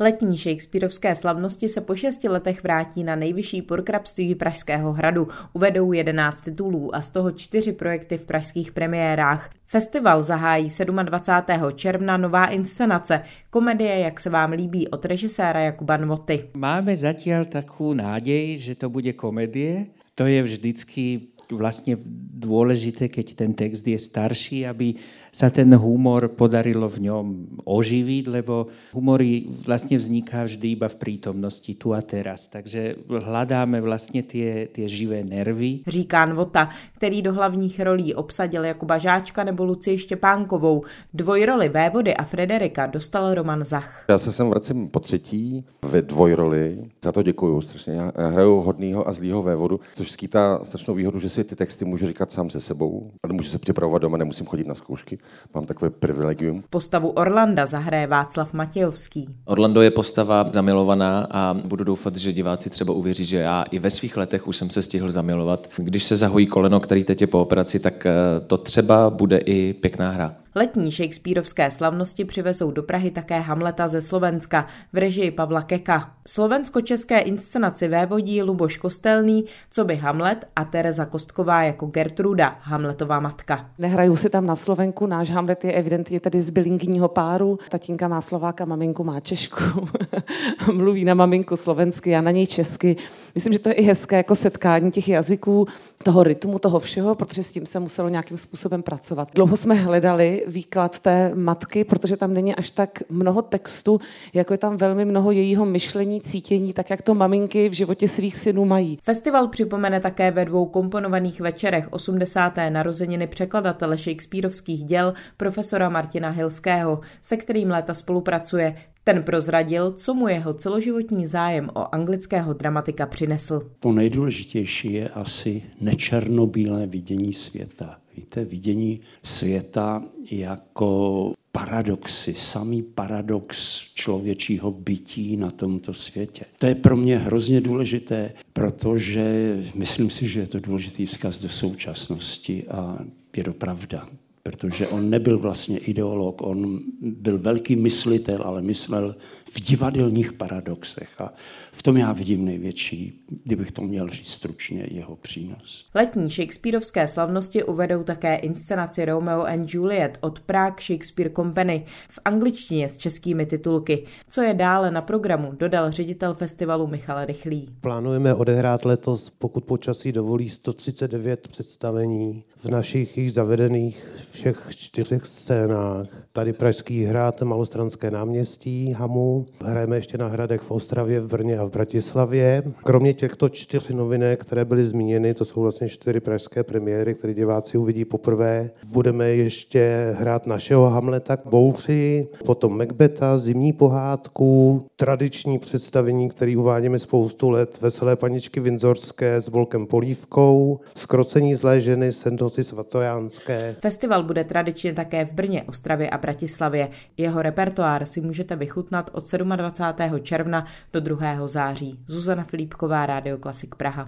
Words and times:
Letní 0.00 0.36
Shakespeareovské 0.36 1.14
slavnosti 1.14 1.68
se 1.68 1.80
po 1.80 1.96
šesti 1.96 2.28
letech 2.28 2.62
vrátí 2.62 3.04
na 3.04 3.16
nejvyšší 3.16 3.62
porkrabství 3.62 4.34
Pražského 4.34 4.92
hradu. 4.92 5.28
Uvedou 5.52 5.92
11 5.92 6.40
titulů 6.40 6.94
a 6.94 7.02
z 7.02 7.10
toho 7.10 7.30
čtyři 7.30 7.72
projekty 7.72 8.18
v 8.18 8.24
pražských 8.24 8.72
premiérách. 8.72 9.50
Festival 9.66 10.22
zahájí 10.22 10.68
27. 11.04 11.72
června 11.74 12.16
nová 12.16 12.46
inscenace, 12.46 13.22
komedie 13.50 13.98
Jak 13.98 14.20
se 14.20 14.30
vám 14.30 14.52
líbí 14.52 14.88
od 14.88 15.04
režiséra 15.04 15.60
Jakuba 15.60 15.96
Nvoty. 15.96 16.50
Máme 16.54 16.96
zatím 16.96 17.44
takovou 17.44 17.94
nádej, 17.94 18.58
že 18.58 18.74
to 18.74 18.90
bude 18.90 19.12
komedie. 19.12 19.86
To 20.14 20.26
je 20.26 20.42
vždycky 20.42 21.20
vlastně 21.52 21.96
důležité, 22.38 23.08
keď 23.08 23.34
ten 23.34 23.54
text 23.54 23.88
je 23.88 23.98
starší, 23.98 24.66
aby 24.66 24.94
sa 25.32 25.50
ten 25.50 25.74
humor 25.74 26.28
podarilo 26.28 26.88
v 26.88 27.10
ňom 27.10 27.24
oživiť, 27.62 28.24
lebo 28.26 28.66
humor 28.94 29.20
vlastne 29.66 29.98
vzniká 29.98 30.44
vždy 30.44 30.78
iba 30.78 30.88
v 30.88 30.96
prítomnosti 30.96 31.68
tu 31.74 31.94
a 31.94 32.00
teraz. 32.00 32.46
Takže 32.46 32.96
hľadáme 33.06 33.80
vlastně 33.80 34.22
tie, 34.22 34.66
tie 34.66 34.86
živé 34.88 35.22
nervy. 35.22 35.80
Říká 35.86 36.26
Nvota, 36.26 36.68
který 36.94 37.22
do 37.22 37.32
hlavních 37.32 37.80
rolí 37.80 38.14
obsadil 38.14 38.64
jako 38.64 38.86
Bažáčka 38.86 39.44
nebo 39.44 39.64
Lucii 39.64 39.98
Štěpánkovou. 39.98 40.82
Dvojroli 41.14 41.68
Vévody 41.68 42.14
a 42.14 42.24
Frederika 42.24 42.86
dostal 42.86 43.34
Roman 43.34 43.64
Zach. 43.64 44.04
Já 44.08 44.18
se 44.18 44.32
sem 44.32 44.48
vracím 44.48 44.88
po 44.88 45.00
třetí 45.00 45.64
ve 45.82 46.02
dvojroli. 46.02 46.78
Za 47.04 47.12
to 47.12 47.22
děkuju 47.22 47.60
strašně. 47.60 47.92
Já 47.92 48.12
hraju 48.28 48.60
hodného 48.60 49.08
a 49.08 49.12
zlýho 49.12 49.42
Vévodu, 49.42 49.80
což 49.94 50.10
skýtá 50.10 50.60
strašnou 50.62 50.94
výhodu, 50.94 51.18
že 51.18 51.28
si 51.28 51.37
ty 51.44 51.56
texty 51.56 51.84
můžu 51.84 52.06
říkat 52.06 52.32
sám 52.32 52.50
se 52.50 52.60
sebou 52.60 53.10
a 53.24 53.32
můžu 53.32 53.48
se 53.48 53.58
připravovat 53.58 54.02
doma, 54.02 54.16
nemusím 54.16 54.46
chodit 54.46 54.66
na 54.66 54.74
zkoušky 54.74 55.18
mám 55.54 55.66
takové 55.66 55.90
privilegium. 55.90 56.64
Postavu 56.70 57.08
Orlanda 57.08 57.66
zahraje 57.66 58.06
Václav 58.06 58.52
Matějovský. 58.52 59.28
Orlando 59.44 59.82
je 59.82 59.90
postava 59.90 60.50
zamilovaná 60.54 61.26
a 61.30 61.54
budu 61.54 61.84
doufat, 61.84 62.16
že 62.16 62.32
diváci 62.32 62.70
třeba 62.70 62.92
uvěří, 62.92 63.24
že 63.24 63.36
já 63.36 63.62
i 63.62 63.78
ve 63.78 63.90
svých 63.90 64.16
letech 64.16 64.48
už 64.48 64.56
jsem 64.56 64.70
se 64.70 64.82
stihl 64.82 65.10
zamilovat. 65.10 65.68
Když 65.76 66.04
se 66.04 66.16
zahojí 66.16 66.46
koleno, 66.46 66.80
který 66.80 67.04
teď 67.04 67.20
je 67.20 67.26
po 67.26 67.40
operaci, 67.40 67.78
tak 67.78 68.06
eh, 68.06 68.12
to 68.46 68.56
třeba 68.56 69.10
bude 69.10 69.38
i 69.38 69.72
pěkná 69.72 70.10
hra. 70.10 70.34
Letní 70.58 70.90
Shakespeareovské 70.92 71.70
slavnosti 71.70 72.24
přivezou 72.24 72.70
do 72.70 72.82
Prahy 72.82 73.10
také 73.10 73.40
Hamleta 73.40 73.88
ze 73.88 74.00
Slovenska 74.00 74.66
v 74.92 74.96
režii 74.96 75.30
Pavla 75.30 75.62
Keka. 75.62 76.12
Slovensko-české 76.28 77.18
inscenaci 77.18 77.88
vévodí 77.88 78.42
Luboš 78.42 78.76
Kostelný, 78.76 79.44
co 79.70 79.84
by 79.84 79.96
Hamlet 79.96 80.44
a 80.56 80.64
Tereza 80.64 81.04
Kostková 81.04 81.62
jako 81.62 81.86
Gertruda, 81.86 82.56
Hamletová 82.60 83.20
matka. 83.20 83.70
Nehrajou 83.78 84.16
si 84.16 84.30
tam 84.30 84.46
na 84.46 84.56
Slovenku, 84.56 85.06
náš 85.06 85.30
Hamlet 85.30 85.64
je 85.64 85.72
evidentně 85.72 86.20
tedy 86.20 86.42
z 86.42 86.50
bilingního 86.50 87.08
páru. 87.08 87.58
Tatínka 87.68 88.08
má 88.08 88.20
Slováka, 88.20 88.64
maminku 88.64 89.04
má 89.04 89.20
Češku. 89.20 89.88
Mluví 90.72 91.04
na 91.04 91.14
maminku 91.14 91.56
slovensky, 91.56 92.16
a 92.16 92.20
na 92.20 92.30
něj 92.30 92.46
česky. 92.46 92.96
Myslím, 93.34 93.52
že 93.52 93.58
to 93.58 93.68
je 93.68 93.74
i 93.74 93.82
hezké 93.82 94.16
jako 94.16 94.34
setkání 94.34 94.90
těch 94.90 95.08
jazyků, 95.08 95.66
toho 96.04 96.22
rytmu, 96.22 96.58
toho 96.58 96.80
všeho, 96.80 97.14
protože 97.14 97.42
s 97.42 97.52
tím 97.52 97.66
se 97.66 97.80
muselo 97.80 98.08
nějakým 98.08 98.36
způsobem 98.36 98.82
pracovat. 98.82 99.28
Dlouho 99.34 99.56
jsme 99.56 99.74
hledali 99.74 100.44
výklad 100.48 101.00
té 101.00 101.34
matky, 101.34 101.84
protože 101.84 102.16
tam 102.16 102.34
není 102.34 102.54
až 102.54 102.70
tak 102.70 102.90
mnoho 103.08 103.42
textu, 103.42 104.00
jako 104.34 104.54
je 104.54 104.58
tam 104.58 104.76
velmi 104.76 105.04
mnoho 105.04 105.30
jejího 105.30 105.66
myšlení, 105.66 106.20
cítění, 106.20 106.72
tak 106.72 106.90
jak 106.90 107.02
to 107.02 107.14
maminky 107.14 107.68
v 107.68 107.72
životě 107.72 108.08
svých 108.08 108.36
synů 108.36 108.64
mají. 108.64 108.98
Festival 109.02 109.48
připomene 109.48 110.00
také 110.00 110.30
ve 110.30 110.44
dvou 110.44 110.66
komponovaných 110.66 111.40
večerech 111.40 111.92
80. 111.92 112.52
narozeniny 112.68 113.26
překladatele 113.26 113.96
Shakespeareovských 113.96 114.84
děl 114.84 115.14
profesora 115.36 115.88
Martina 115.88 116.30
Hilského, 116.30 117.00
se 117.22 117.36
kterým 117.36 117.70
léta 117.70 117.94
spolupracuje. 117.94 118.76
Ten 119.08 119.22
prozradil, 119.22 119.92
co 119.92 120.14
mu 120.14 120.28
jeho 120.28 120.54
celoživotní 120.54 121.26
zájem 121.26 121.70
o 121.74 121.94
anglického 121.94 122.52
dramatika 122.52 123.06
přinesl. 123.06 123.70
To 123.80 123.92
nejdůležitější 123.92 124.92
je 124.92 125.08
asi 125.08 125.62
nečernobílé 125.80 126.86
vidění 126.86 127.32
světa. 127.32 127.98
Víte, 128.16 128.44
vidění 128.44 129.00
světa 129.22 130.02
jako 130.30 131.32
paradoxy, 131.52 132.34
samý 132.34 132.82
paradox 132.82 133.78
člověčího 133.94 134.70
bytí 134.70 135.36
na 135.36 135.50
tomto 135.50 135.94
světě. 135.94 136.44
To 136.58 136.66
je 136.66 136.74
pro 136.74 136.96
mě 136.96 137.18
hrozně 137.18 137.60
důležité, 137.60 138.32
protože 138.52 139.56
myslím 139.74 140.10
si, 140.10 140.28
že 140.28 140.40
je 140.40 140.46
to 140.46 140.60
důležitý 140.60 141.06
vzkaz 141.06 141.38
do 141.38 141.48
současnosti 141.48 142.64
a 142.68 142.98
je 143.36 143.44
to 143.44 143.52
pravda 143.52 144.08
protože 144.42 144.88
on 144.88 145.10
nebyl 145.10 145.38
vlastně 145.38 145.78
ideolog, 145.78 146.42
on 146.42 146.80
byl 147.00 147.38
velký 147.38 147.76
myslitel, 147.76 148.42
ale 148.44 148.62
myslel 148.62 149.16
v 149.50 149.60
divadelních 149.60 150.32
paradoxech 150.32 151.20
a 151.20 151.32
v 151.72 151.82
tom 151.82 151.96
já 151.96 152.12
vidím 152.12 152.44
největší, 152.44 153.24
kdybych 153.44 153.72
to 153.72 153.82
měl 153.82 154.08
říct 154.08 154.28
stručně, 154.28 154.86
jeho 154.90 155.16
přínos. 155.16 155.86
Letní 155.94 156.30
Shakespeareovské 156.30 157.08
slavnosti 157.08 157.64
uvedou 157.64 158.02
také 158.02 158.36
inscenaci 158.36 159.04
Romeo 159.04 159.42
and 159.42 159.74
Juliet 159.74 160.18
od 160.20 160.40
Prague 160.40 160.82
Shakespeare 160.82 161.30
Company 161.30 161.84
v 162.08 162.18
angličtině 162.24 162.88
s 162.88 162.96
českými 162.96 163.46
titulky. 163.46 164.06
Co 164.28 164.42
je 164.42 164.54
dále 164.54 164.90
na 164.90 165.00
programu, 165.00 165.52
dodal 165.52 165.90
ředitel 165.90 166.34
festivalu 166.34 166.86
Michal 166.86 167.24
Rychlý. 167.24 167.68
Plánujeme 167.80 168.34
odehrát 168.34 168.84
letos, 168.84 169.30
pokud 169.30 169.64
počasí 169.64 170.12
dovolí, 170.12 170.48
139 170.48 171.48
představení 171.48 172.44
v 172.56 172.68
našich 172.68 173.18
již 173.18 173.34
zavedených 173.34 174.06
všech 174.30 174.66
čtyřech 174.70 175.26
scénách. 175.26 176.06
Tady 176.32 176.52
Pražský 176.52 177.04
hrad, 177.04 177.42
Malostranské 177.42 178.10
náměstí, 178.10 178.92
Hamu. 178.92 179.46
Hrajeme 179.64 179.96
ještě 179.96 180.18
na 180.18 180.28
hradech 180.28 180.60
v 180.60 180.70
Ostravě, 180.70 181.20
v 181.20 181.26
Brně 181.26 181.58
a 181.58 181.64
v 181.64 181.70
Bratislavě. 181.70 182.62
Kromě 182.84 183.14
těchto 183.14 183.48
čtyř 183.48 183.88
novinek, 183.88 184.40
které 184.40 184.64
byly 184.64 184.84
zmíněny, 184.84 185.34
to 185.34 185.44
jsou 185.44 185.62
vlastně 185.62 185.88
čtyři 185.88 186.20
pražské 186.20 186.62
premiéry, 186.62 187.14
které 187.14 187.34
diváci 187.34 187.78
uvidí 187.78 188.04
poprvé. 188.04 188.70
Budeme 188.86 189.28
ještě 189.28 190.14
hrát 190.18 190.46
našeho 190.46 190.88
Hamleta 190.88 191.38
Bouři, 191.44 192.28
potom 192.44 192.78
Macbeta, 192.78 193.36
Zimní 193.36 193.72
pohádku, 193.72 194.82
tradiční 194.96 195.58
představení, 195.58 196.28
který 196.28 196.56
uvádíme 196.56 196.98
spoustu 196.98 197.50
let, 197.50 197.80
Veselé 197.80 198.16
paničky 198.16 198.60
Vinzorské 198.60 199.34
s 199.36 199.48
Volkem 199.48 199.86
Polívkou, 199.86 200.80
Skrocení 200.96 201.54
zlé 201.54 201.80
ženy, 201.80 202.12
Sentoci 202.12 202.64
svatojánské. 202.64 203.76
Festival 203.80 204.17
bude 204.22 204.44
tradičně 204.44 204.92
také 204.92 205.24
v 205.24 205.32
Brně, 205.32 205.62
Ostravě 205.62 206.10
a 206.10 206.18
Bratislavě. 206.18 206.88
Jeho 207.16 207.42
repertoár 207.42 208.06
si 208.06 208.20
můžete 208.20 208.56
vychutnat 208.56 209.10
od 209.12 209.32
27. 209.56 210.20
června 210.22 210.66
do 210.92 211.00
2. 211.00 211.46
září. 211.46 212.00
Zuzana 212.06 212.44
Filipková, 212.44 213.06
Rádio 213.06 213.38
Klasik 213.38 213.74
Praha. 213.74 214.06